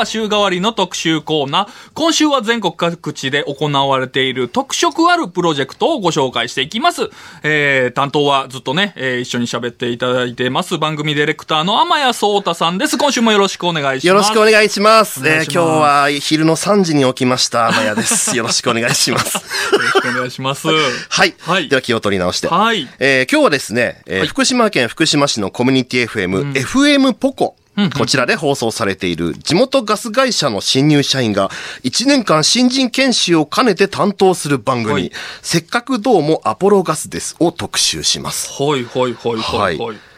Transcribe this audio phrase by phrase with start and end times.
[0.00, 1.68] は週替わりの特集コーナー。
[1.92, 7.10] 今週は全国各地で行われている特色あるプロジェクトをご紹介していきます。
[7.42, 10.78] えー、担当はずっとね、えー、一緒に喋っていただいてます。
[10.78, 12.96] 番組ディレクターの天谷聡太さんです。
[12.96, 14.06] 今週もよろしくお願いします。
[14.06, 15.20] よろしくお願いします。
[15.20, 18.34] ます今日は昼の3時に起きました、まやです。
[18.36, 19.34] よろしくお願いします。
[19.34, 20.66] よろしくお願いします。
[20.66, 21.34] はい。
[21.40, 22.48] はいでは気を取り直して。
[22.48, 27.59] はいえー今日はですね、えーはい福島県福島市のコミュニティ FM、FM ポコ。
[27.88, 31.48] こちらで放送されている地元ガス会社の新入社員が
[31.84, 35.12] 1年間新人研修を兼ねて担当する番組、はい
[35.42, 38.50] せっかくどうもアポロガスですを特集します。
[38.62, 39.84] はいはいはいはいは。
[39.86, 40.09] はい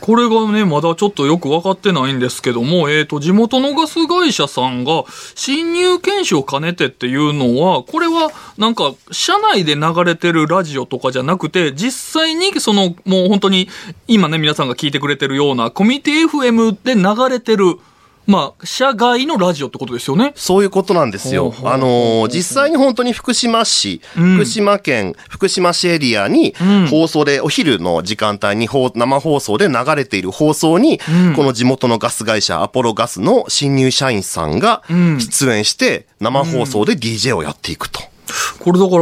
[0.00, 13.68] これがね、まだちょっとよく分かってないんですけども、えっ、と、地元のガス会社さんが、新入研修を兼ねてっていうのは、これは、なんか、社内で流れてるラジオとかじゃなくて、実際に、その、もう本当に、
[14.08, 17.78] 今ね、皆さんが聞いてくれてるような、コミュニティ FM で流れてる、
[18.30, 20.32] まあ、社外のラジオってことですよね？
[20.36, 21.52] そういうことなんですよ。
[21.64, 38.00] あのー実際に本当に福島市、ん福島県、福島市エリアにん放送で、お昼の時間帯に放生放送で流れている放送に、うんこの地元のガス会社アポロガスの新入社員さんがん出演して、生放送で DJ をやっていくと。
[38.60, 39.00] これだから、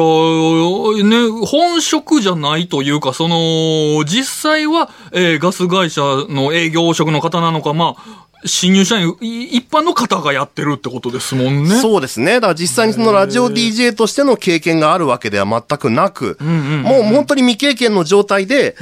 [1.05, 11.81] ね、本職じゃないというか、その、実際は、えーガス会社の営業職の方なのか、まあ、新入社員、い一般の方がやってるってことですもんね。
[11.81, 12.35] そうですね。
[12.35, 18.77] だから実際にそのラジオ DJ としての経験があるわけでは全くなく、もう本当に未経験の状態で、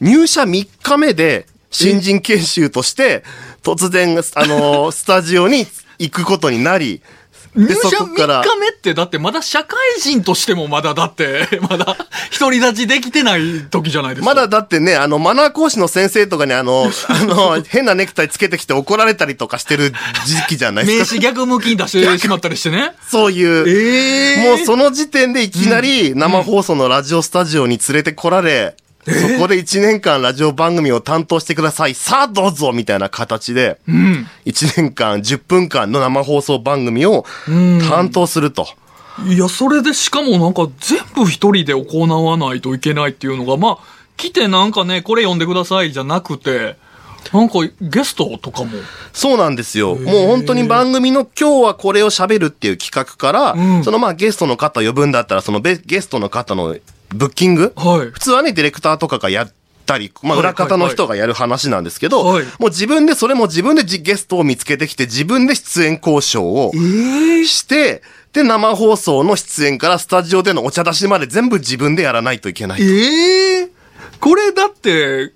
[0.00, 3.24] ん入社3日目で新人研修として、
[3.62, 5.66] 突然、あの、スタジオに
[5.98, 7.21] 行くことになり、で、
[7.54, 11.96] 入社3そこから、日目って、だってまだ社会人としてもまだだって、 まだ
[12.38, 14.26] 独り立ちできてない時じゃないですか。
[14.26, 19.92] まだだってね、あの、マナー講師の先生とかにあの、 あの、変なネクタイつけてきて怒られたりとかしてる
[20.26, 21.20] 時期じゃないで名すか。
[21.20, 22.92] 刺逆向きに出してしまったりしてね。
[23.06, 23.68] そういう。
[23.68, 28.74] ええもうその時点でいきなり生放送のラジオスタジオに連れてこられ、
[29.04, 31.94] そこで1年間ラジオ番組を担当してください。
[31.94, 34.28] さあどうぞみたいな形で、うん。
[34.44, 38.68] 1年間10分間の生放送番組を担当すると。
[39.26, 43.78] いや、それでしかもなんか全部一人で行わないといけないっていうのが、まあ、
[44.16, 46.76] 来てなんかね、これ読んでくださいじゃなくて、
[47.32, 48.70] なんかゲストとかも。
[49.12, 49.94] そうなんですよ。
[49.94, 56.76] もう本当に番組の今日はこれを喋るっていう企画から、うんそのまあゲストの方呼ぶんだったら、そのベゲストの方の
[57.14, 58.10] ブッキング、はい。
[58.10, 59.52] 普通はね、ディレクターとかがやっ
[59.86, 68.02] たり、まあはい裏方の人がやる話なんですけど、はいもう自分でそれも自分でじゲストを見つけてきて、自分で出演交渉をして、
[68.32, 72.82] で、生放送の出演からスタジオでのお茶出しまで全部自分でやらないといけない。
[72.82, 73.68] ええ
[74.20, 75.32] これだって、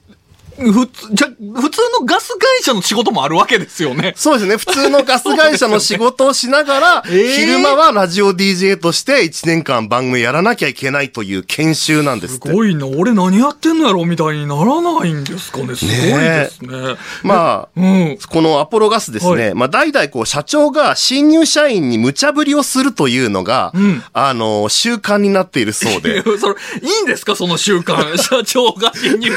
[0.58, 4.14] ふつ、じゃ、普通のガス会社の仕事もあるわけですよね。
[4.16, 4.56] そうですね。
[4.56, 12.34] 普通のガス会社の仕事をしながら、 えー昼間はラジオ DJ として1年間番組やらなきゃいけないという研修なんです。
[12.34, 12.86] すごいな。
[12.86, 15.74] 俺何やってんのやろみたいにならないんですかね。
[15.76, 16.96] すごいですね。
[17.22, 18.18] まあ、うん。
[18.28, 26.22] このアポロガスですね、はいまあ代々こう社長が新入社員に無茶ぶりをするというのが、んあの、習慣になっているそうで。
[26.38, 27.36] それ、いいんですか？
[27.36, 28.16] その習慣。
[28.16, 29.30] 社長が侵入。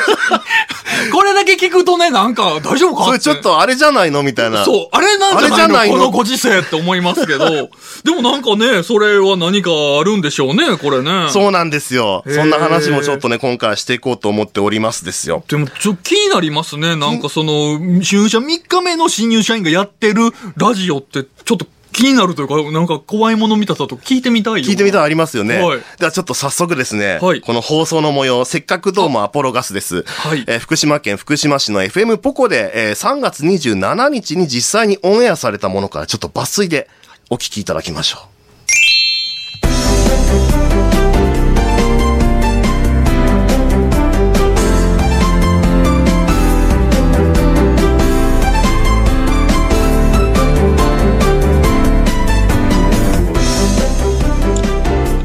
[1.10, 3.42] これだけ聞くとね、なんか大丈夫かそれちょっ。
[3.42, 4.66] とあれじゃないのみたいな。
[4.66, 5.98] そう、あれなんじゃないいの？
[5.98, 7.46] このご時世って思いますけど。
[8.04, 11.28] でもなんかね、それは何かあるんでしょうね、これね。
[11.30, 12.24] そうなんですよ。
[12.28, 15.44] そんな話もちょっとね、今回はしていこうと思っておりますですよ。
[15.48, 16.96] でも、ちょ、気になりますね。
[16.96, 21.66] なんかその、入社3日目の新入社員がやってるラジオって、ちょっと
[22.00, 24.70] 気になるというか、なんか怖いもの見たさと聞いてみたいよ。
[24.70, 25.58] 聞いてみたらありますよね。
[25.60, 30.04] はいではちょっと早速ですね、はいこの放送の模様、せっかくどうもアポロガスです。
[30.04, 36.90] はいえー福島県福島市の FM ポコで、えー3月27日に実際にオンエアされたものからちょっと抜粋で
[37.30, 38.20] お聞きいただきましょ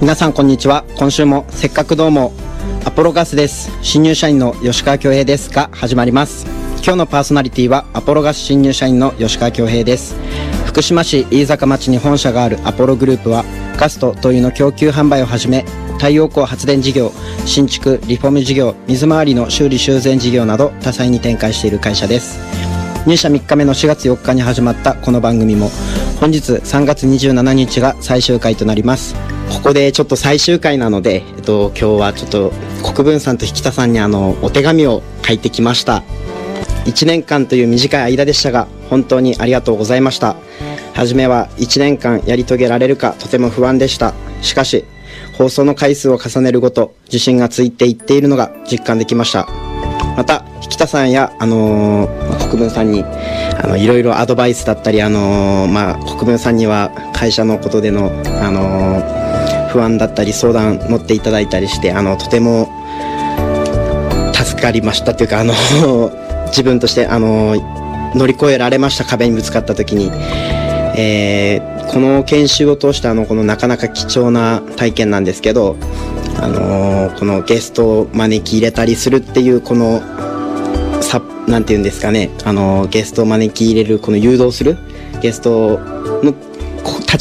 [0.05, 0.85] 皆さんこんにちは。
[0.99, 2.35] 今週もせっかくどうも
[2.85, 3.71] アポロガスです。
[3.81, 6.45] 新入社員の吉川恭平ですが始まります。
[6.85, 10.15] 今日のパーソナリティはアポロガス新入社員の吉川恭平です。
[10.67, 13.47] 福島市飯坂町に本社があるアポログループは
[13.79, 15.65] ガスト灯油の供給販売をはじめ
[15.95, 17.11] 太陽光発電事業
[17.47, 22.39] 新築リフォーム事業水回りの修理修繕事業など多彩に展開している会社です。
[23.07, 25.71] 入社3日目の4月4日に始まったこの番組も
[26.21, 29.34] 本日3月27日が最終回となります。
[29.53, 32.53] ここでちょっと最終回なので、えっと、今日はちょっと
[32.83, 36.03] 国分さんと引田さんにあのお手紙を書いてきました
[36.85, 40.37] 1年間という短い間でしたが本当にありがとうございました
[40.95, 44.15] 初めは1年間やり遂げられるかとても不安でした。
[44.43, 44.85] しかし、
[45.37, 49.49] 放送の回数を重ねるごと、自信がついていっているのが実感できました。
[50.17, 59.14] また、引田さんや、あのー国分さんに、あの、いろいろアドバイスだったり、あのーまあ、国分さんには会社のことでの、あのー
[59.75, 62.69] 不安だったり相談乗っていただいたりして、あの、とても
[64.33, 65.53] 助かりましたというか、あの、
[66.49, 67.57] 自分として、あの、
[68.15, 70.13] 乗り越えられました壁にぶつかった時に、
[70.97, 75.77] えーこの研修を通してあのこのなかなか貴重な体験なんですけど、
[76.41, 80.01] あのこのゲストを招き入れたりするっていうこの
[81.03, 84.77] さなんて言うんですかね、あのゲストを招き入れるこの誘導する
[85.21, 85.79] ゲスト
[86.25, 86.35] の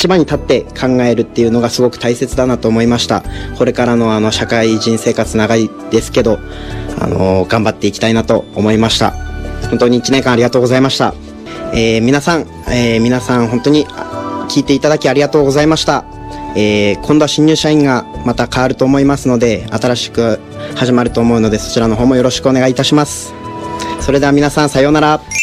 [0.04, 3.24] 立場に立って考えるっていうのがすごく大切だなと思いました
[3.58, 6.40] これからのあの社会人生活長いですけど、
[7.00, 9.12] あの頑張っていきたいなと思いました
[9.70, 11.14] 本当に1年間ありがとうございました
[11.74, 13.88] えー皆さん、えー皆さん本当に
[14.50, 16.04] 聞いていただきありがとうございました。
[16.56, 20.40] えー今度は新入社員がまた変わると思いますので、新しく
[20.76, 23.34] 始まると思うので、そちらの方もよろしくお願いいたします。
[24.02, 25.43] それでは皆さんさようなら。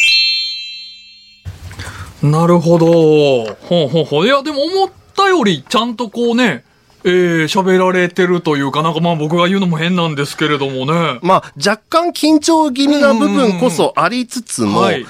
[2.21, 2.85] なるほど。
[2.85, 4.25] ほうほうほう。
[4.25, 6.63] いや、でも思ったよりちゃんとこうね、
[7.03, 11.19] えー、喋られてるというか、なんかまあ僕が言うのも変なんですけれどもね。
[11.23, 15.05] まあ、若干緊張気味な部分こそありつつも、はい。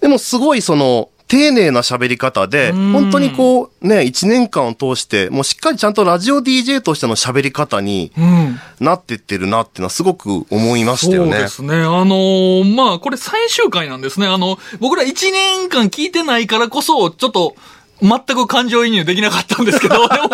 [0.00, 8.58] でもすごいその、丁寧な喋り方で、ん本当にこう、ね、一年間を通して、もうしっかりちゃんとラジオ DJ としての喋り方にうん。
[8.80, 11.32] なってってるなっていうのはすごく思いましたよね。
[11.32, 11.74] そうですね。
[11.74, 14.26] あのーまあ、これ最終回なんですね。
[14.26, 17.56] あの、僕ら1年間聞いてないからこそ、ちょっと、
[18.00, 20.28] 全く感情移入できなかったんですけど、 でも、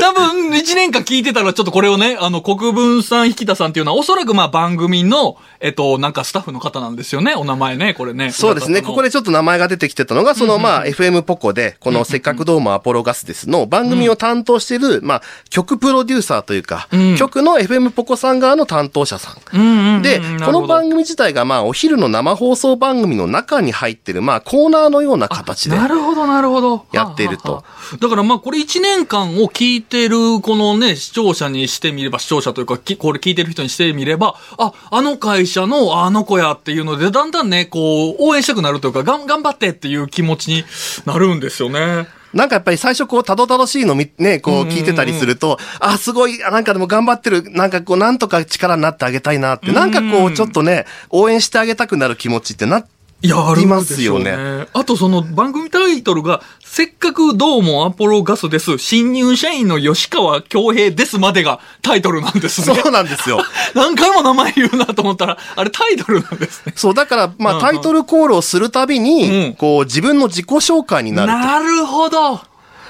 [0.00, 7.34] 多分1年間聞いてたらちょっとこれをね、あの、国分さん、引田さんっていうのはおそらくまあ番組の、えっと、なんかスタッフの方なんですよね。
[7.34, 8.32] お名前ね、これね。
[8.32, 8.82] そうですね。
[8.82, 9.04] ここで。
[9.04, 25.76] でちょっと名前が出てきてたのが、そのまあ、FM ポコで、このせっかくどうもアポロガスですの番組を担当している、まあ、曲プロデューサーというか、うん曲の FM ポコさん側の担当者さんで、この番組自体がまあ、お昼の生放送番組の中に入ってる、まあ、コーナーのような形で。
[25.76, 26.86] なるほど、なるほど。
[27.08, 27.42] やっていると。
[27.42, 27.94] はあはあは。
[27.94, 40.64] あだからまあこれ1年間を聞いてるこのね、視聴者にしてみれば、視聴者というか、きこれ聞いてる人にしてみれば、あ、あの会社のあの子やっていうので、だんだんね、こう、応援したくなるというか、がん、頑張ってっていう気持ちに
[41.04, 42.08] なるんですよね。
[42.34, 52.84] なんかやっぱり最初こう、たどたどしいのみ、ね、こう聞いてたりすると、あ、すごい、あなんかでも頑張ってる、なんかこう、なんとか力になってあげたいなって、なんかこう、ちょっとね、応援してあげたくなる気持ちってな、
[53.24, 54.66] いや、ありますすよねよね。
[54.74, 58.76] あとその番組タイトルが、せっかくどうもアポロガスです。
[58.76, 62.78] 新入社員の吉川京平ですまでがタイトルなんですね。
[62.78, 63.42] そうなんですよ。
[63.74, 66.74] 何回も名前言うなと思ったら、あれタイトルなんですね。
[66.76, 71.38] そう、だから、まあ、うんうんタイトルコールをするたびうに、んこう、自分の自己紹介になると。
[71.38, 72.42] なるほど。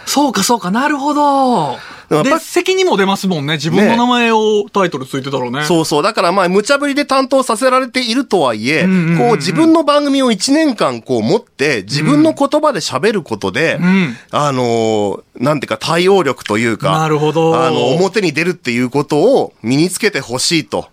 [0.05, 1.79] そうか、そうか、なるほど。
[2.23, 3.55] で、責任も出ますもんね。
[3.55, 5.65] 自分の名前をタイトルついてたらね。
[5.65, 6.03] そうそう。
[6.03, 8.83] だからまあ、無茶ぶりで担当させられているとはいえ、
[9.19, 20.89] こう、自分の番組を1年間こう持って、自分の言葉で喋ることで、んあのーなんていうか対応力というか、なるほどあの、表に出るっていうことを身につけてほしいと、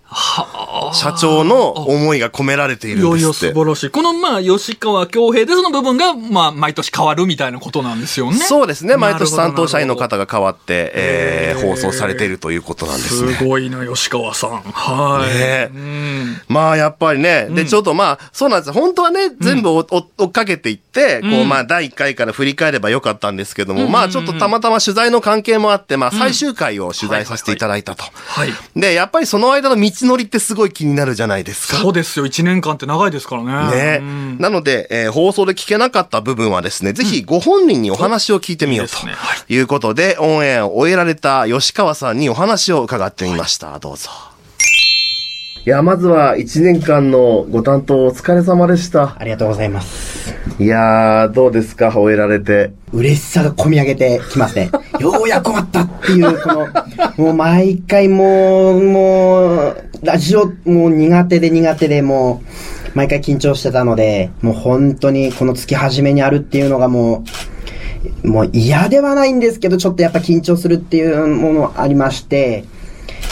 [0.93, 3.53] 社長の思いが込められていいやいや、るんですって。
[3.53, 3.89] 素晴らしい。
[3.89, 8.37] この、まあ、吉川京平でその部分が、まあ、毎年変わるみたいなことなんですよね。
[8.37, 8.97] そうですね。
[8.97, 13.33] 毎年担当社員の方が変わって、えー放送されているということなんですね。
[13.33, 14.61] すごいな、吉川さん。
[14.61, 15.37] はい。
[15.37, 16.41] ねうん。
[16.47, 17.47] まあ、やっぱりね。
[17.51, 18.71] で、ちょっとまあ、そうなんです。
[18.71, 28.03] 本当はね、全部追っかけていって、こう、うんまあ、第1回から振り返ればよかったんですけども、まあ、ちょっとたまたま取材の関係もあって、まあ、最終回を取材させていただいたと。
[28.03, 28.49] はい。
[28.75, 31.77] で、やっぱりその間の道のりってすごい気になるじゃないですか。
[31.77, 32.25] そうですよ。
[32.25, 33.75] 1年間って長いですからね。
[33.75, 38.95] ねうんなので、えー放送で聞けなかった部分はですね、ぜひご本人にお話を聞いてみようと
[39.53, 43.77] いうことで、オンエアを終えられた吉川さんにお話を伺ってみました。
[43.79, 44.09] どうぞ。
[45.63, 49.15] いや、まずは1年間のご担当お疲れ様でした。
[49.19, 50.33] ありがとうございます。
[50.57, 51.91] いやー、どうですか？
[51.95, 52.71] 終えられて。
[52.91, 54.71] 嬉しさが込み上げてきますね。
[54.99, 56.67] ようやく終わったっていう、この、
[57.25, 67.23] もう毎回もう、もう、ラジオもう苦手で苦手でもう、毎回緊張してたので、もう本当にこの月始めにあるっていうのがも
[68.23, 72.65] う、もう嫌ではないんですけど、ちょっとやっぱ緊張するっていうものありまして、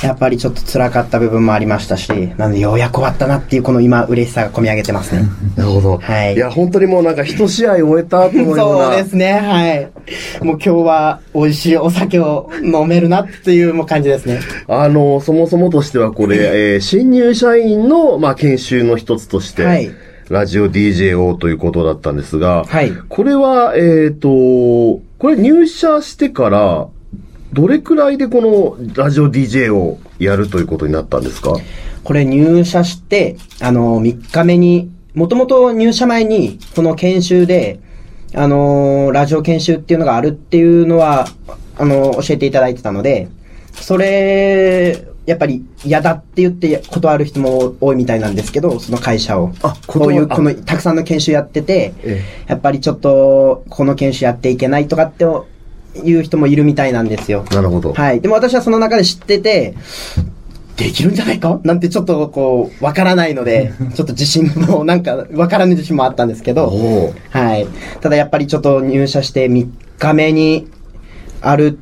[0.04, 5.24] やっぱりちょっと辛かった部分もありましたし、なのでようやく終わったなっていうこの今嬉しさが込み上げてますね。
[5.58, 5.98] なるほど。
[5.98, 8.86] はいいや、本当にもうなんか一試合終えたと思うような。
[8.86, 10.46] そうですね、はい。
[10.46, 14.40] もう今日は美味しいお酒を飲めるなっていう感じですね。
[14.68, 16.38] あの、そもそもとしてはこれ、
[16.74, 19.90] えー新入社員の、まあ、研修の一つとして、はい
[20.30, 26.88] ラジオ DJ をということだったんですが、はいこれは、えっ、と、これ入社してから、
[27.54, 31.54] どれくらいでこのラジオ DJ をやるということになったんですか？
[32.04, 37.80] これ入社して、あの、3日目に、もともと入社前に、この研修で、
[38.34, 41.28] あの、ラジオ研修っていうのがあるっていうのは、
[41.78, 43.28] あの、教えていただいてたので、
[43.74, 49.52] それ、やっぱり嫌だって言って断る人も多いみたいなんですけど、その会社を。
[49.62, 52.24] あこういう、断この、たくさんの研修やってて、え。
[52.48, 55.26] やっぱりちょっと、この研修やっていけないとかって
[55.96, 57.46] いう人もいるみたいなんですよ。
[57.52, 57.94] なるほど。
[57.94, 58.22] はい。
[58.22, 59.76] でも私はその中で知ってて、
[60.78, 61.60] できるんじゃないか？
[61.64, 67.68] なんてちょっとこう、わからないので、 ちょっと自信も、なんか、わからない自信もあったんですけど、はい。
[68.02, 69.68] ただやっぱりちょっと入社して3
[70.00, 70.68] 日目に
[71.42, 71.80] ある、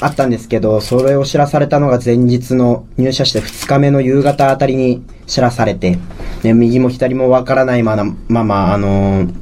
[0.00, 5.98] あったんですけど、それを知らされたのが前日の入社して2日目の夕方あたりに知らされて、
[6.42, 9.41] ね、右も左もわからないまま、まま、あのー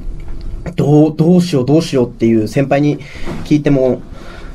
[0.75, 2.99] どう、どうしようどうしようっていう先輩に
[3.45, 4.01] 聞いても、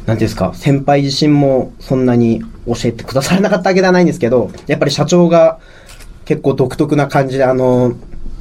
[0.07, 5.59] なんていうんですか、先輩自身もそんなに教えてくださらなかったわけではないんですけど、やっぱり社長が
[6.25, 7.95] 結構独特な感じであの、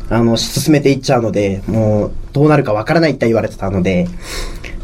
[0.09, 4.07] あの、進めていっちゃうので、もう、どうなるかわからないって言われてたので、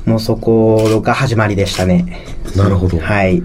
[0.06, 2.26] もうそこが始まりでしたね。
[2.56, 2.98] なるほど。
[2.98, 3.44] はい。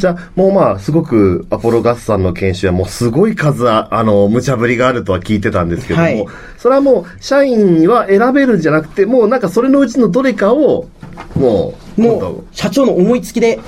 [0.00, 10.88] じゃあ、もうまあ、すごく、アポロガスさんの研修はもうすごい数あ、あの、無茶ぶりがあるとは聞いてたんですけども、はいそれはもう、社員は選べるんじゃなくて、もうなんかそれのうちのどれかを、
[11.36, 13.60] もう、もう、社長の思いつきで、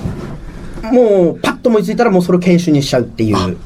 [0.91, 3.57] もう、パッと思いついたらもうそれを研修にしちゃうっていう。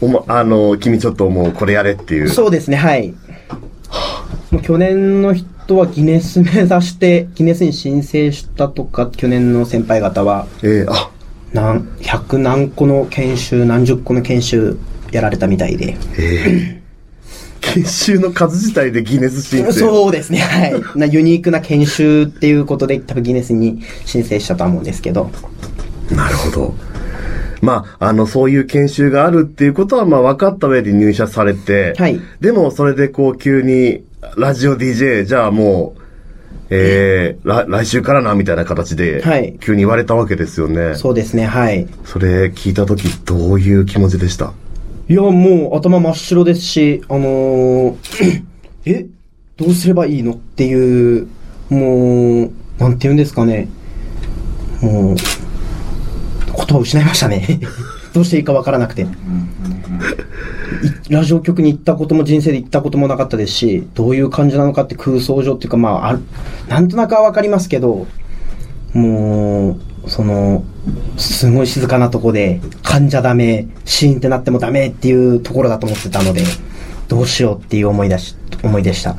[0.00, 2.28] おま、あの、君ちょっともうこれやれっていう。
[2.28, 3.14] そうですね、はい。
[4.50, 11.10] もう去年の人はギネス目指して、ギネスに申請したとか、去年の先輩方は、えーあ、
[11.54, 14.76] 何、100何個の研修、何十個の研修
[15.12, 15.96] やられたみたいで。
[16.18, 16.84] えー
[17.64, 19.72] 研修の数自体でギネス申請。
[19.72, 20.82] そうですね、はい。
[20.96, 25.30] なユニークな研修っていうことで、多分ギネスに申請したとは思うんですけど。
[26.10, 26.74] なるほど。
[27.62, 34.02] まあ、あの、そういう研修があるっていうことは、まあ、分かった上で入社されて、はいでも、それでこう、急に、
[34.36, 36.03] ラジオ DJ、じゃあもう、
[36.70, 40.94] えー、来来週からな、みたいな形で、はい急に言われたわけですよね。
[40.94, 41.86] そうですね、はい。
[42.04, 44.52] それ聞いたとき、どういう気持ちでした？
[45.08, 47.94] いや、もう頭真っ白ですし、あのー
[48.86, 49.06] え、
[49.56, 50.32] どうすればいいの？
[50.32, 51.26] っていう、
[51.68, 53.68] もう、なんて言うんですかね。
[54.80, 57.60] もう、言葉を失いましたね。
[58.14, 59.06] どうしていいかわからなくて。
[61.08, 66.20] いラジオ局に行ったことも人生で行ったこともなかったですし、どういう感じなのかって空想上っていうか、まあ、ある
[66.68, 68.06] なんとなくはわかりますけど、
[68.92, 70.64] もう、その、
[71.16, 76.42] すごい静かなとこで、噛んじゃダメ、シーンってなってもダメっていうところだと思ってたので、
[77.08, 79.16] どうしようっていう思いだし、思いでした。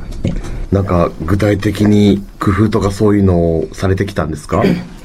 [0.72, 4.62] なんか、具体的に工夫とかそういうのをされてきたんですか？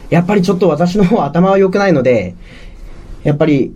[0.09, 2.35] やっぱりちょっと私の方頭は良くないので、
[3.23, 3.73] やっぱり、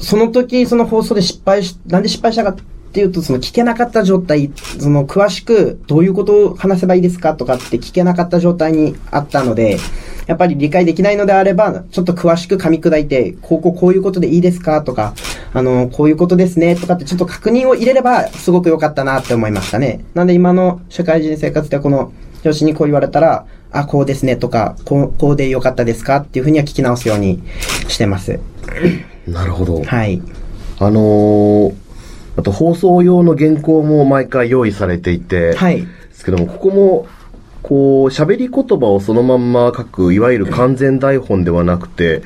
[0.00, 2.56] その時、その放送で失敗し、なんで失敗したかっ
[2.92, 9.78] ていうと、その聞けなかった状態、その詳しくどういうことを話せばいいですかとかって聞けなかった状態にあったので、
[10.26, 15.14] やっぱり理解できないのであれば、ちょっと詳しく噛み砕いて、こうこうこういうことでいいですかとか、
[15.52, 20.04] あの、こういうことですねとかってちょっと確認を入れれば、すごく良かったなって思いましたね。
[20.14, 27.42] なんで今の社会人生活ではこの上司にこう言われたら、あ、こうですねとか、こう、こうで良かったですかっていうふうには聞き直すように
[27.88, 28.40] してます。
[29.26, 29.82] なるほど。
[29.84, 30.20] はい。
[30.78, 31.74] あのー、
[32.36, 35.82] あと放送用の原稿も毎回用意されていて、はい。
[35.82, 37.06] ですけども、ここも、
[37.62, 42.22] こう、喋り言葉をそのまんま書く、いわゆる 完全台本ではなくて、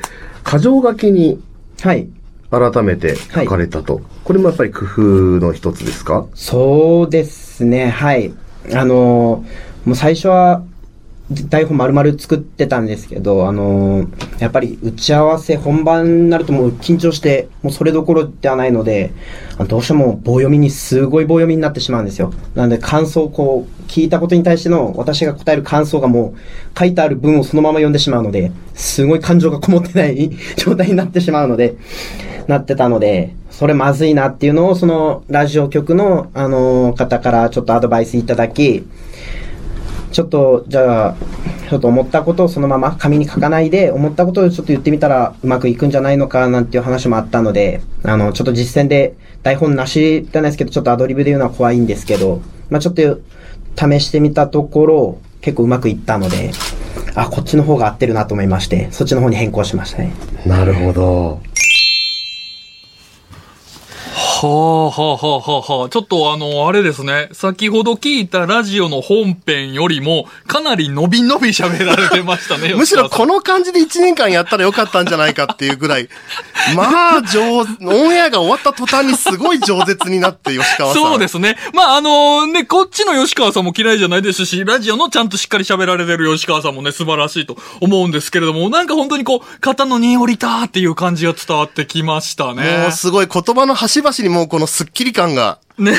[0.49, 1.39] 箇条書きに
[1.81, 2.07] はい。
[2.51, 4.01] 改めて書かれたと。
[4.23, 5.01] これもやっぱり工夫
[5.45, 6.25] の一つですか？
[6.35, 8.31] そうですね、はい。
[8.73, 10.63] あのーもう最初は、
[11.49, 19.11] 台本丸々作ってたんですけど、あのーやっぱり打ち合わせ本番になるともう緊張して、もうそれどころではないので、
[19.67, 22.33] どうしても棒読みにすごい棒読みになってしまうんですよ。
[22.53, 31.75] なので感想をこう、聞いたことに対しての私が答える感想がもう書いてある文をそのまま読んでしまうので、すごい感情がこもってない 状態になってしまうので、
[32.47, 38.85] なってたので、それまずいなっていうのを、その、ラジオ局の、あの方からちょっとアドバイスいただき、
[40.15, 41.15] ちょっと、じゃあ、
[41.69, 53.19] ちょっと思ったことをそのまま紙に書かないで、思ったことをちょっと言ってみたらうまくいくんじゃないのかなんていう話もあったので、あの、ちょっと実践で台本なしじゃないですけど、ちょっとアドリブで言うのは怖いんですけど、まあちょっと
[53.75, 56.51] 試してみたところ、結構うまくいったので、
[57.15, 60.13] あ、こっちの方が合ってるなと思いまして、そっちの方に変更しましたね。
[60.45, 61.41] なるほど。
[64.37, 65.89] はあ、はあ、はあ、はあ、はあ。
[65.89, 67.29] ちょっとあの、あれですね。
[67.31, 72.73] 先ほど聞いたラジオの本編よりも、かなり伸び伸び喋られてましたね。
[72.75, 76.09] むしろこの感じで1年間やったらよかったんじゃないかっていうぐらい、
[76.75, 81.01] まあ、上、オンエアが終わった途端にすごい饒舌になって、吉川さん。
[81.01, 81.57] そうですね。
[81.73, 92.79] まあ、あのね、こっちの吉川さんも嫌いじゃないですし、ラジオのちゃんとしっかり喋られてる吉川さんもね、素晴らしいと思うんですけれども、なんか本当にこう、肩の荷降りたっていう感じが伝わってきましたね。
[92.79, 95.59] もうすごい言葉の端々にもうこのスッキリ感が。
[95.77, 95.93] ね。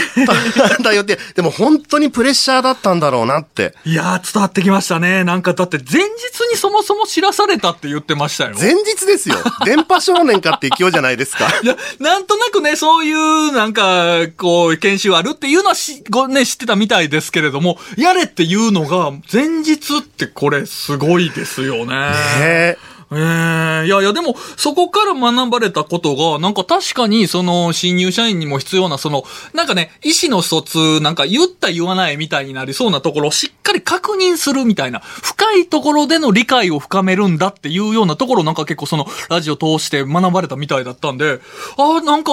[0.83, 3.75] だよって、でも本当にプレッシャーだったんだろうなって。
[3.85, 5.23] いやー、伝わってきましたね。
[5.23, 6.07] なんかだって前日
[6.51, 8.55] にそもそも知らされたって言ってましたよ。
[8.59, 9.37] 前日ですよ。
[9.67, 11.53] 電波少年かって勢いじゃないですか。
[11.63, 21.95] いや、なんとなくね、そういう、なんか、こう、研修あるっていうのはし、ごね、知ってたみたいですけれども、やれっていうのが、前日ってこれ、すごいですよね。
[21.97, 22.79] ねえ。
[23.13, 41.41] ええいやいや、でも、そこから学ばれたことが、なんか確かに、その、新入社員にも必要な、その、なんかね、意思の疎通、なんか言った言わないみたいになりそうなところをしっかり確認するみたいな、深いところでの理解を深めるんだっていうようなところなんか結構その、ラジオ通して学ばれたみたいだったんで、
[41.79, 42.33] ああ、なんか、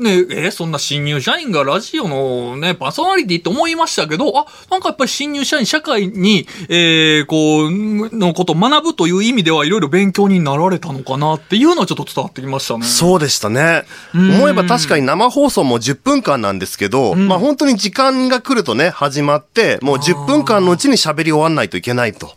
[0.00, 7.70] ね、えそんな新入社員がラジオのね、パーソナリティって思いましたけど、あ、なんかやっぱり新入社員、社会に、えー、こう、
[8.16, 12.84] のことを学ぶという意味ではいろいろ勉強になられたのかなっていうのはちょっと伝わってきましたね。
[12.84, 13.84] そうでしたね。
[14.14, 22.32] 思えば確かに生放送も10分間なんですけど、まあ本当に時間が来るとね、始まって、もう10分間のうちに喋り終わんないといけないと。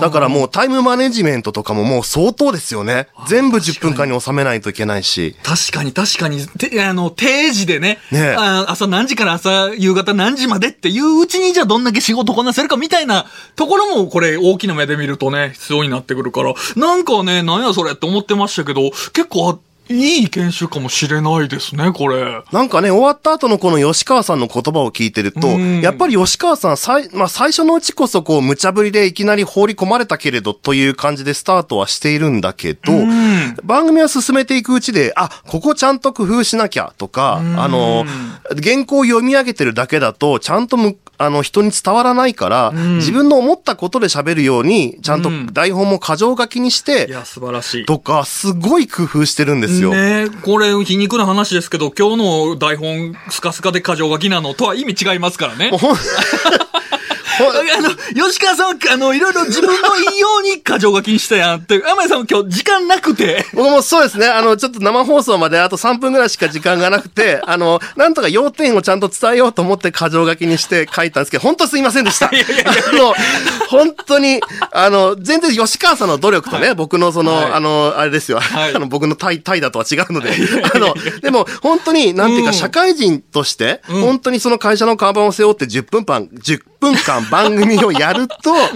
[0.00, 3.08] だからもうタイムマネジメントとかももう相当ですよね。
[3.26, 5.36] 全部10分間に収めないといけないし。
[5.42, 22.42] 確かに確かに、てあの、定時でね、ねあ朝何時から朝、夕方何時までっていううちにじゃあどんだけ仕事こなせるかみたいなところもこれ大きな目で見るとね、必要になってくるから、なんかかね、なんやそれって思ってましたけど、結構、あいい研修かもしれないですね、これ。
[22.52, 25.80] なんかね、終わった後のこの吉川さんの言葉を聞いてると、うん。
[25.80, 33.56] やっぱり吉川さん、さい、まあ最初のうちこそこう、無茶ぶりでいきなり放り込まれたけれどという感じでスタートはしているんだけど、ん。
[33.64, 38.04] 番組を進めていくうちで、あ、ここちゃんと工夫しなきゃとか、あの、
[38.62, 47.84] 原稿を読み上げてるだけだと、ちゃんとむ、あの、人に伝わらないから、自分の思ったことで喋るように、ちゃんと台本も箇条書きにして、いや、素晴らしい。
[47.86, 49.90] とか、すごい工夫してるんですよ。
[49.90, 55.70] ねこれ、皮肉な話ですけど、今日の台本、スカスカで過剰書きなのとは意味違いますからね。
[57.78, 57.90] あの、
[58.28, 64.26] 吉川さんは、あの、いろいろ自分のいいように過剰書きにしたやんって、天谷さんは今日時間なくて、僕もそうですね。
[64.26, 72.26] あの、ちょっと生放送まであと3分ぐらいしか時間がなくて、あの、なんとか要点をちゃんと伝えようと思って箇条書きにして書いたんですけど、本当すいませんでした。
[72.30, 72.30] あ
[72.96, 73.14] の、
[73.68, 74.40] 本当に、
[74.72, 77.52] あの、全然吉川さんの努力とね、僕のその、はい。
[77.52, 78.40] あの、あれですよ。
[78.40, 78.74] はい。
[78.74, 80.30] あの、僕の対、対だとは違うので、
[80.74, 82.54] あの、でも、本当に、なんていうか、うん。
[82.54, 88.70] 社会人として、本当にその会社の看板を背負って10分間、10分間番組をやると、やっ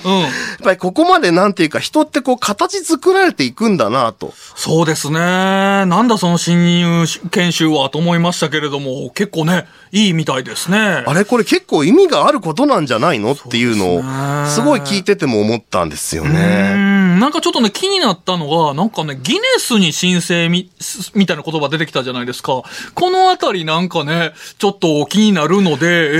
[0.62, 4.32] ぱりここまでなんていうか、人ってこう、形作られていくんだなと。
[4.54, 5.18] そうですね。
[5.18, 11.04] なんだその新入研修はと思いましたけれども、結構ね、いいみたいですね。
[11.06, 17.01] あれこれ結構意味があることなんじゃないのっていうのをすごい聞いてても思ったんですようね。
[17.22, 22.62] んなんかちょっとね、気になったのが、なんかね、ギネスに申請み、すみたいな言葉出てきたじゃないですか。
[22.94, 26.18] このあたりなんかね、ちょっと気になるので、え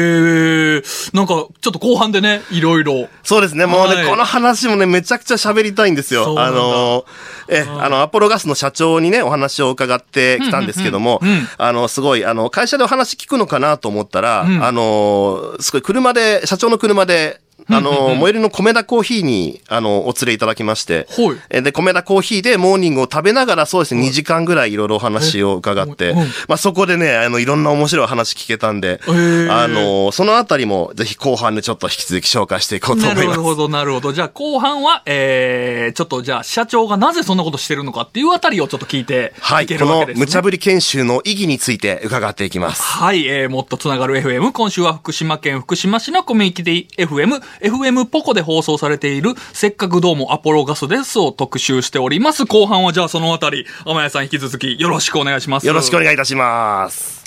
[0.79, 3.09] ー、なんかちょっと後半でね、いろいろ。
[3.25, 3.67] そうですね。
[3.67, 6.35] もうね、はいこの話もね、めちゃくちゃ喋りたいんですよ。
[6.39, 7.05] あの、
[7.49, 11.21] え、あの、アポロガスの社長にね、お話を伺ってきたんですけども
[11.59, 26.15] あの、すごい、あの、会社でお話聞くのかなと思ったら、んあの、すごい車で、社長の車で、あの、最寄りの米田コーヒーに、あの、お連れいただきまして、はいえで、米田コーヒーでモーニングを食べながら、そうですね、2時間ぐらいいろいろお話を伺って
[26.49, 33.37] まあ、そこでね、あの、いろんな面白い話聞けたんで、ーあの、そのあたりも、ぜひ後半でちょっと引き続き紹介していこうとな思います。
[33.37, 34.13] るほど、なるほど。
[34.13, 40.25] じゃあ後半は、えー、ちょっとじゃあ社長がなぜそんなことしてるのかっていうあたりをちょっと聞いてはいい、けこのるわけですね。
[40.25, 42.83] 無茶ぶり研修の意義について伺っていきます。
[42.83, 44.53] はい、えー、もっとつながる FM。
[44.53, 52.47] 今週は福島県福島市のコミュニティ FM、FM ポコで放送されている、せっかくどうもアポロガスですを特集しております。
[52.47, 55.67] 後半はじゃあそのあたり、天谷さん引き続きよろしくお願いします。
[55.67, 57.23] よろしくお願いいたします。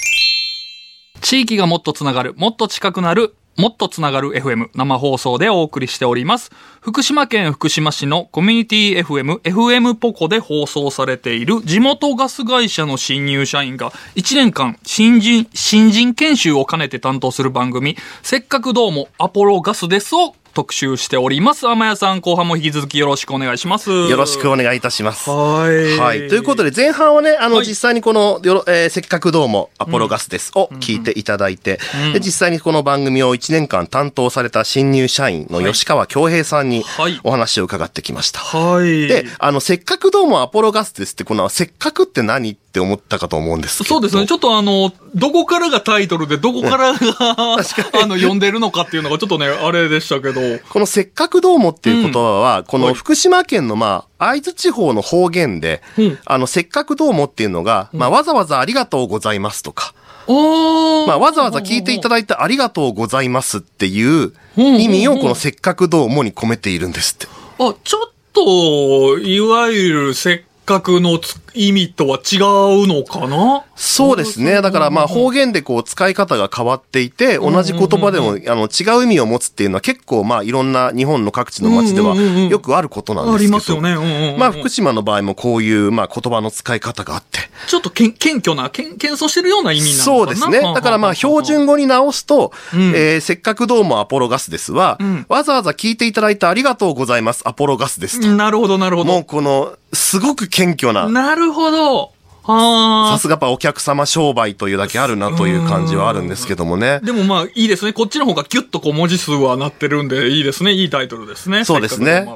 [1.21, 6.51] 地域がもっとつながる、もっと近くなる、もっとつながる FM 生放送でお送りしております。
[6.81, 21.67] 福島県福島市のコミュニティ FM、FM ポコで放送されている地元ガス会社の新入社員が1年間新人、新人研修を兼ねて担当する番組、せっかくどうもアポロガスですを特集しております。
[21.67, 23.91] 天谷さん、後半も引き続きよろしくお願いします。
[23.91, 25.29] よよろしくお願いいたします。
[25.29, 25.97] はい。
[25.97, 26.29] はい。
[26.29, 31.79] ということで、前半はね、あの、はい実際にこの、よろえーせっかくどうも、アポロガスです、を聞いていただいて、
[32.13, 38.39] で、実際にこの番組を1年間担当された新入社員の吉川恭平さんにはいお話を伺ってきました。
[38.39, 39.07] はい。
[39.07, 43.95] で、あの、せっかくどうもアポロガスですって、この、せっかくって何って思ったかと思うんですけど。
[43.95, 44.27] そうですね。
[44.27, 46.99] ちょっとあの、どこからがタイトルで、どこからが、
[48.01, 50.44] あの、読んでるのかっていうのがちょっとね、あれでしたけど。
[50.69, 52.87] このせっかくどうもっていう言葉は、こはい。
[52.87, 56.19] の福島県のまあ、会津地方の方言で、うん。
[56.25, 59.93] あの、せっかくどうもっていうのが、まあ、わざわざありがとうございますとか。
[60.27, 64.81] まあ、わざわざ聞いていただいてありがとうございますっていううん。
[64.81, 67.27] 意味をこのせっかくどうもに込めているんですって。
[67.59, 73.63] あ、ちょっと、いわゆるせっかくのつ意味とは違うのかな？
[73.75, 74.61] そうですね。
[74.61, 83.47] だからまあ方言でこう使い方が変わっていて、同じ言葉でもあの違う意味を持つっていうのは結構まあいろんな日本の各地の街ではよくあることなんですあけど。
[83.47, 83.91] りますよね。
[83.91, 87.39] うんうんうんまあ福島の場合もこういうまあ言葉の使い方があって。
[87.67, 90.03] ちょっとけん謙虚な、けん謙遜してるような意味なのかな？
[90.03, 90.73] そうですね。
[90.73, 98.27] だからまあ標準語に直すと、うんえーせっかくどうもアポロガスですは、んわざわざ聞いていただいてありがとうございますアポロガスですと。
[98.27, 99.25] なるほど、なるほもうど。
[99.25, 102.14] この、すごく謙虚な、なるほど。
[102.45, 103.11] はあ。
[103.13, 106.99] さすがやっぱお客様商売というだけあるなという感じはあるんですけどもね。
[107.03, 107.93] でもまあ、いいですね。
[107.93, 110.71] こっちの方がギュッとこう文字数はなってるんで、いいですね。
[110.71, 111.65] いいタイトルですね。
[111.65, 112.27] そうですね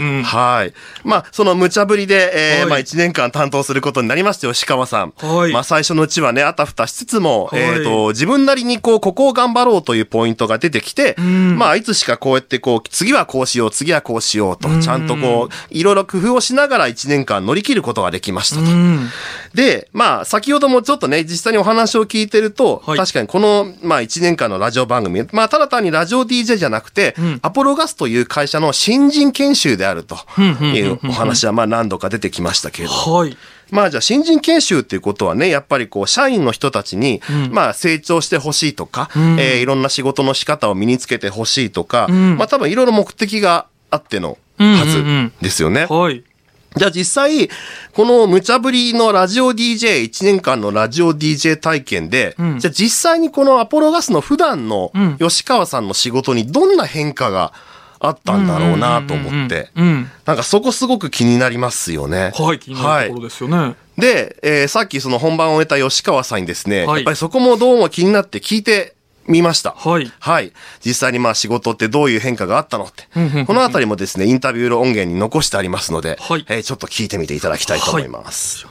[0.00, 0.22] うん。
[0.22, 0.74] はい。
[1.04, 5.12] まあ、その無茶ぶりで、えーはいまあ一年間担当することになりました吉川さん。
[5.16, 18.62] はいまあ最初のうちはね、あたふたしつつも、はいえっ、と、自分なりにこう、ここを頑張ろうというポイントが出てきて、んまあいつしかこうやってこう、次はこうしよう、次はこうしようと、ちゃんとこう、いろいろ工夫をしながら一年間乗り切ることができましたと。
[19.52, 19.56] うん。
[19.56, 30.16] で、まあ、先ほどもちょっとね、実際にお話を聞いてると、はい確かにこの、まあ、1年間のラジオ番組、まあ、ただ単にラジオ DJ じゃなくて、んアポロガスという会社の新人研修であると
[30.62, 32.94] いうお話は、まあ、何度か出てきましたけれど。
[32.94, 33.36] はい。
[33.72, 45.86] まあじゃあ新人研修っていうことはね、やっぱりこう社員の人たちに、まあ成長してほしいとか、えーいろんな仕事の仕方を身につけてほしいとか、んまあ多分いろいろ目的があってのはずですよね。
[45.86, 46.22] はい。
[46.76, 47.48] じゃあ実際、
[47.92, 57.52] この無茶ぶりのラジオ DJ、1年間のラジオ DJ 体験で、んじゃあ実際にこのアポロガスの普段のん吉川さんの仕事にどんな変化が
[57.98, 60.10] あったんだろうなと思って、うん。
[60.24, 62.32] なんかそこすごく気になりますよね。
[62.34, 63.76] はい、気になるところですよね。
[63.96, 68.94] で、えーさっきその本番を終えた吉川さんにですね、はいやっぱりそこもどうも気になって聞いて
[69.26, 69.70] みました。
[69.70, 70.52] はいはい。
[70.84, 73.04] 実際にまあ仕事ってどういう変化があったのって。
[73.44, 78.66] このあたりもですね、インタビューの音源に残してありますので、はいえーちょっと聞いてみていただきたいと思います。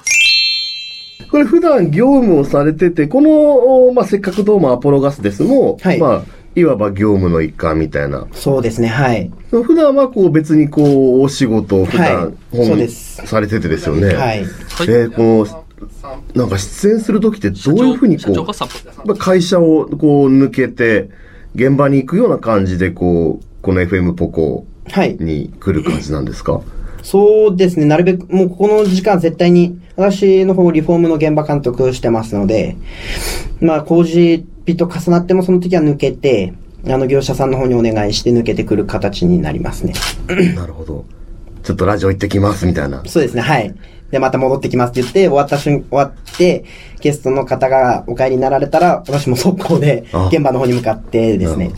[1.30, 6.24] これ普段業務をされてて、この、まあ、せっかくどうもアポロガスですも、はいまあ、
[6.56, 8.28] いわば業務の一環みたいな。
[8.34, 9.32] そうですね、はい。
[9.50, 14.08] 普段はこう別にこう、お仕事を普段、はいそうですされててですよね。
[14.08, 14.18] はい。
[14.18, 15.61] はいえーこの、
[16.34, 18.32] なんか出演するときってどういうふうにこ
[19.06, 21.10] う、会社をこう抜けて、
[21.56, 25.16] 現場に行くような感じでこう、この FM ポコはい。
[25.20, 26.62] に来る感じなんですか？
[27.04, 32.76] そうですね、なるべく、もうこの時間絶対に、私の方リフォームの現場監督してますので、
[33.60, 36.54] まあ工事日と重なってもその時は抜けて、
[36.88, 39.94] あの業者さんの方にお願いして抜けてくる形になりますね。
[40.56, 41.06] なるほど。
[41.64, 43.04] ちょっとラジオ行ってきますみたいな。
[43.06, 43.76] そうですね、はい。
[44.12, 46.66] で、また戻ってきますって言って、終わった瞬、終わって、
[47.00, 51.72] ゲストの方がお帰りになられたら、私も速攻であ、現場の方に向かってですね。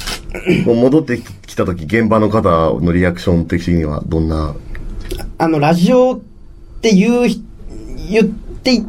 [0.65, 4.55] もう戻ってきたとき、現場の方のリアクション的にはどんな？
[5.37, 6.19] あの、ラジオっ
[6.81, 7.43] て言うひ、
[8.09, 8.81] 言ってい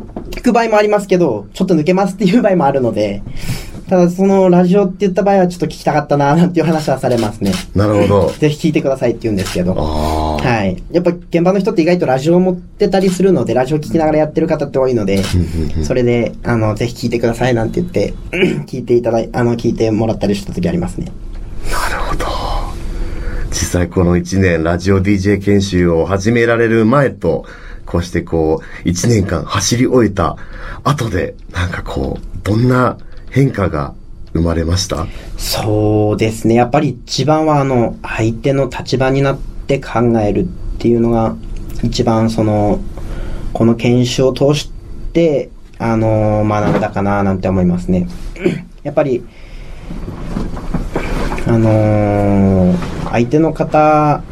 [0.42, 3.22] く場合もありますけど、ちょっと抜けますっていう場合もあるので、
[3.88, 7.52] ただそのラジオって言った場合はちょっと聞きたかったな、なんていう話はされますね。
[7.74, 8.32] なるほど。
[8.40, 9.74] ぜひ聞いてくださいって言うんですけど。
[9.74, 10.82] はい。
[10.90, 15.22] やっぱ現場の人って意外とラジオを持ってたりするので、ラジオ聞きながらやってる方って多いので、
[15.82, 18.14] それで、あの、ぜひ聞いてくださいなんて言って、
[18.66, 21.12] 聞いていただい、あの、聞いてもらったりした時ありますね。
[21.70, 22.24] なるほど。
[23.50, 27.44] 実際この1年ラジオ DJ 研修を始められる前と、
[27.84, 30.36] こうしてこう、1年間走り終えた
[30.84, 32.96] 後で、なんかこう、どんな
[33.34, 33.94] 変化が
[34.32, 35.06] 生まれました？
[35.36, 36.54] そうですね。
[36.54, 40.46] やっぱり一番はあの、相手の立場になって考えるっ
[40.78, 41.36] ていうのが、
[41.82, 42.80] 一番その、
[43.52, 44.70] この研修を通し
[45.12, 48.08] て、あの、学んだかななんて思いますね。
[48.84, 49.24] やっぱり、
[51.46, 54.22] あのー相手の方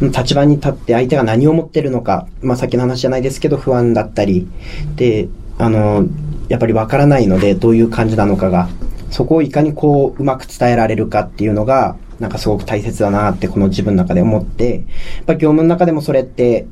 [0.00, 4.46] の立場に立って相手が何を持ってるのか、まあさっきの話じゃないですけど不安だったり、
[4.94, 5.28] で、
[5.58, 6.06] あの
[6.50, 8.68] やっぱりわからないのでどういう感じなのかが、
[9.10, 14.80] そこをいかにこううまく伝えられるかっていうのが、なんかすごく大切だなってこの自分の中で思って、や
[15.22, 16.66] っぱ業務の中でもそれって、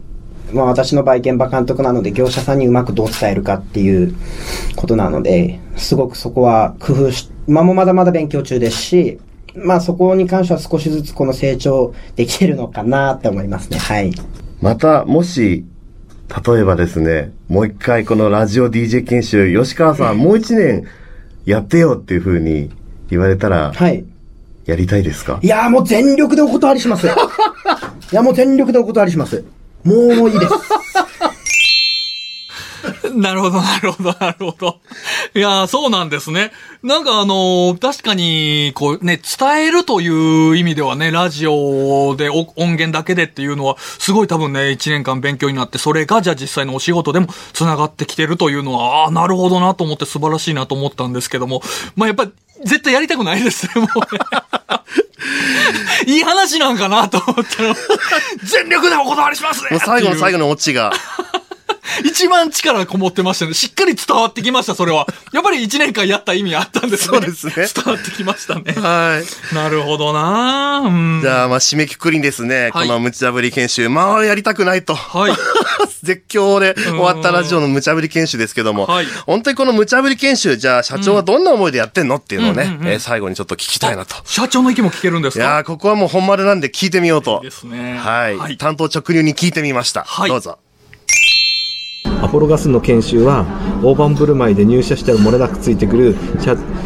[0.53, 4.17] まあ私の場合現場監督なので業者さんにうまくどう伝えるかっていう
[4.75, 9.21] ことなので、すごくそこは工夫し、今もまだまだ勉強中ですし、
[9.55, 13.79] まあそこに関しては少しずつこの成長できてるのかなって思いますね。
[13.79, 14.13] はい。
[14.61, 15.65] また、もし、
[16.29, 20.87] 例えばですね、もう一回このラジオ DJ 研修、吉川さん、もう一年
[21.47, 22.71] やってよっていうふうに
[23.11, 24.05] 言われたら、はい。
[24.67, 25.41] やりたいですか？
[25.43, 27.07] いやもう全力でお断りします。
[27.09, 27.11] い
[28.13, 29.43] や、もう全力でお断りします。
[29.85, 30.53] もういいです。
[33.21, 34.79] なるほど、なるほど、なるほど。
[35.35, 36.53] いやそうなんですね。
[36.85, 51.61] なんかあのー、確かに、こうね、伝えるという意味ではね、ラジオで音源だけでっていうのは、すごい多分ね、1年間勉強になって、それがじゃあ実際のお仕事でも繋がってきてるというのは、ああ、なるほどなと思って素晴らしいなと思ったんですけども、
[51.97, 52.33] まあやっぱり、
[52.65, 54.21] 絶対やりたくないですね、 もうね。
[56.07, 57.75] いい話なんかなと思ったら、
[58.45, 60.93] 全力でお断りしますね最後の最後のオチが。
[62.05, 63.55] 一番力こもってましたね。
[63.55, 65.07] しっかり伝わってきました、それは。
[65.33, 67.19] やっぱり一年間やった意味あったんですね。
[67.19, 67.53] そうですね。
[67.57, 68.73] 伝わってきましたね。
[68.73, 69.55] はい。
[69.55, 71.21] なるほどなうん。
[71.23, 72.71] じゃあ、まあ、締めくくりですね。
[72.73, 73.89] はい、この無茶ぶり研修。
[73.89, 74.95] まあ、やりたくないと。
[74.95, 75.33] はい。
[76.03, 78.87] 絶叫で終わったラジオの無茶ぶり研修ですけども。
[78.87, 79.07] はい。
[79.27, 84.17] 本当にこの無茶ぶり研修、じゃあ、社長はどんな思いでやってんのっていうのをね、うんうんうん、えー、最後にちょっと聞きたいなと。
[84.25, 85.45] 社長の意見も聞けるんですか？
[85.45, 87.41] いやここはもう本丸なんで聞いてみようと。
[87.43, 87.99] いいですね。
[87.99, 88.37] はい。
[88.37, 90.05] はい、担当直入に聞いてみました。
[90.05, 90.29] はい。
[90.31, 90.59] どうぞ。
[92.23, 93.47] アポロガスの研修は
[93.83, 96.17] 大盤振る舞いで入社したら漏れなくついてくる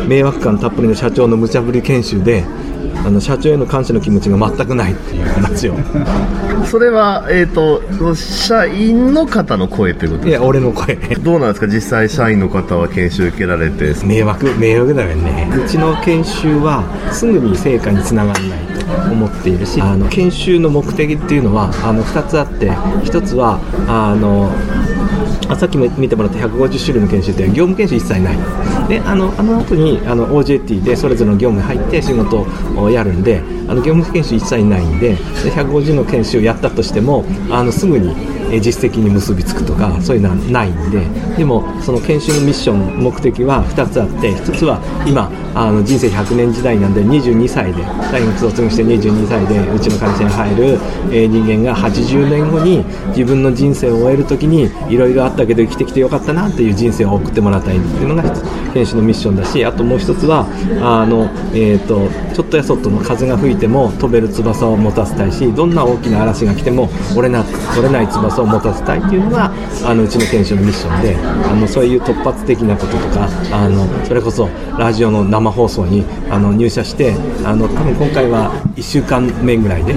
[0.06, 2.44] 迷惑感たっぷりの社長の無茶ぶり研修で
[3.04, 5.74] あの社長への感謝の気持ちが全くないっていう話を。
[6.66, 10.94] それは、えーと、と社員の方の声ということいや俺の声。
[11.20, 11.66] どうなんですか？
[11.66, 13.94] 実際社員の方は研修受けられて。
[14.04, 15.50] 迷惑迷惑だよね。
[15.56, 18.50] うちの研修はすぐに成果につながらない
[19.06, 24.50] と思っているしあの研修の目的っていうのはあの2つあって1つはあの
[25.52, 28.38] あさっきも見てもらった150種類の研修って業務研修一切ない。
[28.88, 35.18] であのあの後にあの OJT でそれぞれの業務に入って仕事をやるんであの業務研修一切ないんでで
[35.52, 38.14] 150の研修をやったとしてもあのすぐに
[38.60, 41.00] 実績に結びつくとかそういうのはないんで
[41.36, 50.78] でもその研修のミッション目的は2つあって1つは今あの人生100年時代なんで22歳で大学卒業して22歳でうちの会社に入る、
[51.10, 58.22] え人間が80年後に自分の人生を終える時にいろいろあったけど生きてきてよかったなっていう人生を送ってもらいたいっていうのが
[58.72, 60.46] 研修のミッションだしあともう1つは
[60.82, 67.44] あの、えーと、ちょっとやそっとの風が吹いても飛べる翼を持たせたいしどんな大きな嵐が来ても折れな
[67.76, 69.52] 折れない翼をを持たせたいっていうのが
[69.84, 79.94] あのうちの研修のミッションであのそういう突発的なこととかあのそれこそラジオの生放送にあの入社してあの多分今回は1週間目ぐらいで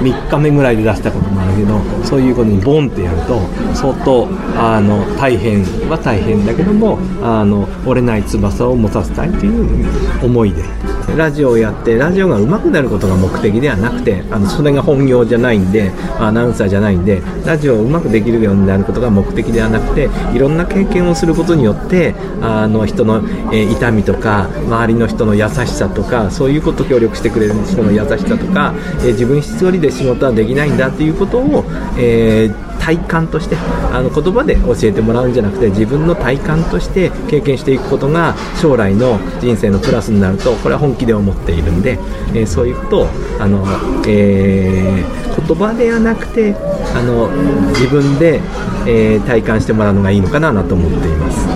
[0.00, 3.40] 3日目ぐらいで出したこともあるけどそういうことにボンってやると
[3.74, 10.98] 相当あの大変は大変だけどもあの折れない翼を持たせたいという思いで。
[11.16, 23.16] ラジオをやってラジオが上手くなることが目的ではなくてあのそれが本業じゃないんでアナウンサーじゃないんでラジオをうまくできるようになることが目的ではなくていろんな経験をすることによってあの人の、
[23.52, 31.64] えー、痛みとか周りの人の優しさとかそういうこと協力してくれる人の優しさとか、えー、自分一人で仕事はできないんだっていうことを、
[31.98, 33.56] えー体感として
[33.92, 41.98] あの言葉で教えてもらうんじゃなくて自分の体感として経験していくことが将来の人生のプラスになるとこれは本気で思っているんで、
[42.32, 43.06] えー、そういうことを
[43.40, 43.62] あの、
[44.06, 46.54] えー、言葉ではなくて
[46.94, 47.28] あの
[47.72, 48.40] 自分で、
[48.86, 51.48] えー、体感してもらうのがいいのかなと思っています。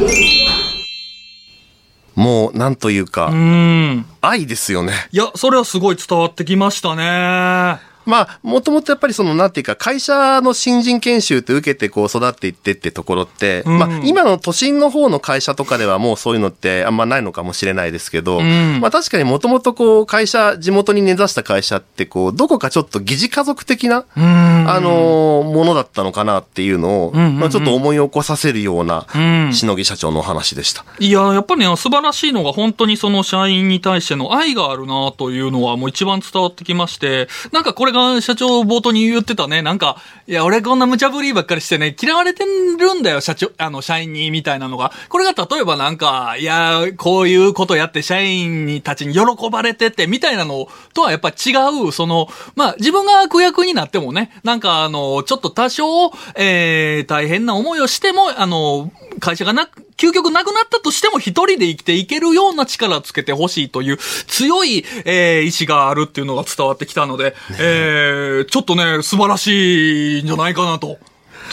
[2.14, 4.04] もう、なんというか、うん。
[4.20, 4.92] 愛ですよね。
[5.12, 7.91] いや、それはすごい伝わってきましたね。
[8.04, 29.06] まあ、もともとやっぱりその、なんていうか、会社の新人研修って受けてこう育っていってってところって、うん、まあ、今の都心の方の会社とかではもうそういうのってあんまないのかもしれないですけど、うん、まあ確かにもともとこう、会社、地元に根ざした会社ってこう、どこかちょっと疑似家族的な、うん、あのものだったのかなっていうのを、まあちょっと思い起こさせるような、
[29.52, 30.84] しのぎ社長のお話でした。
[30.98, 44.92] いや、やっぱりね、素晴らしいのが本当にその社員に対しての愛があるなというのはもう一番伝わってきまして、なんかこれが社長冒頭に言ってたね、なんか、いや、俺こんな無茶ぶりばっかりしてね、嫌われてるんだよ、社長、あの、社員に、みたいなのが。
[45.08, 51.52] これが例えばなんか、いや、こういうことやって社員にたちに喜ばれてて、みたいなのとはやっぱ違
[51.86, 59.68] う、その、まあ、自分が悪役になってもね、なんかあの、ちょっと多少、えー、大変な思いをしても、あの、会社がな、
[60.02, 70.98] 究極なくなったとしても一人で生きていけるような力つけてほしいという強い、えー、意志があるっていうのが伝わってきたので、えー、ちょっとね、素晴らしいんじゃないかなと。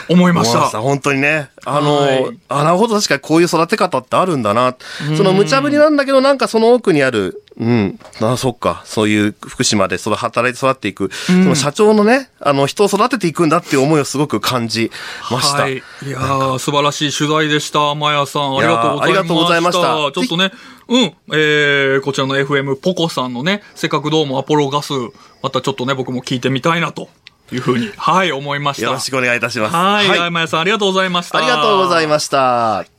[0.07, 0.81] 思いました。
[0.81, 1.49] 本当にね。
[1.65, 4.75] あの、はいあ、なるほど、確かにこういう育て方ってあるんだな。
[5.17, 14.91] その無茶ぶりなんだけど、なんかその奥にある、うん、あ、そっか、そういう福島でその働いて育っていく、その社長のね、あの、人を育てていくんだっていう思いをすごく感じ
[15.29, 15.63] ました。
[15.63, 15.75] はい。
[15.75, 17.95] いやー、素晴らしい取材でした。
[17.95, 19.03] まやさん、ありがとうございました。
[19.03, 20.51] ありがとうございましたちょっとね、
[20.87, 21.01] うん、
[21.33, 24.93] えー、こちらの FM ポコさんのね、せっかくどうもアポロガス、
[25.43, 27.09] またちょっとね、僕も聞いてみたいなと
[27.51, 28.87] いうふうに、はい、思いました。
[28.87, 29.75] よろしくお願いいたします。
[29.75, 30.07] はい。
[30.07, 31.37] はいはい、まやさん、ありがとうございました。
[31.37, 32.98] ありがとうございました。